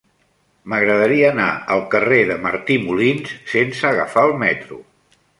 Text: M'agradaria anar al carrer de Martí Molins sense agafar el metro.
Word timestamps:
M'agradaria 0.71 1.25
anar 1.33 1.49
al 1.75 1.83
carrer 1.91 2.17
de 2.29 2.37
Martí 2.45 2.77
Molins 2.85 3.35
sense 3.53 3.85
agafar 3.91 4.23
el 4.31 4.33
metro. 4.45 4.79